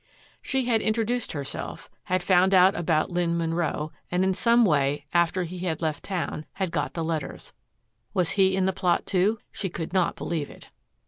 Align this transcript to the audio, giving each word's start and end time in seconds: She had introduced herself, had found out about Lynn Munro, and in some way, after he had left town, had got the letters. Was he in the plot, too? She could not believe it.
She 0.41 0.65
had 0.65 0.81
introduced 0.81 1.33
herself, 1.33 1.87
had 2.05 2.23
found 2.23 2.55
out 2.55 2.73
about 2.73 3.11
Lynn 3.11 3.37
Munro, 3.37 3.91
and 4.09 4.23
in 4.23 4.33
some 4.33 4.65
way, 4.65 5.05
after 5.13 5.43
he 5.43 5.59
had 5.59 5.83
left 5.83 6.01
town, 6.03 6.47
had 6.53 6.71
got 6.71 6.95
the 6.95 7.03
letters. 7.03 7.53
Was 8.11 8.31
he 8.31 8.55
in 8.55 8.65
the 8.65 8.73
plot, 8.73 9.05
too? 9.05 9.37
She 9.51 9.69
could 9.69 9.93
not 9.93 10.15
believe 10.15 10.49
it. 10.49 10.69